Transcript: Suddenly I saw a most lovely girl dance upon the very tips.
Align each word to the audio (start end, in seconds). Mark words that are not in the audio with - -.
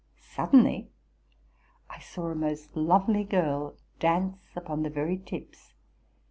Suddenly 0.33 0.89
I 1.87 1.99
saw 1.99 2.31
a 2.31 2.35
most 2.35 2.75
lovely 2.75 3.23
girl 3.23 3.75
dance 3.99 4.47
upon 4.55 4.81
the 4.81 4.89
very 4.89 5.19
tips. 5.19 5.73